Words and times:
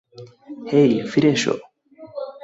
হেই, 0.69 0.91
ফিরে 1.11 1.29
এসো! 1.35 1.53